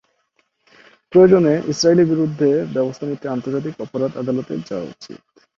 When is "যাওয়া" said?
4.67-4.85